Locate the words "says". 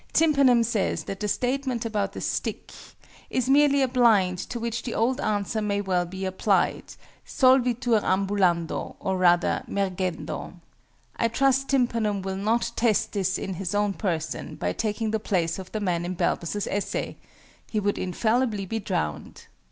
0.63-1.03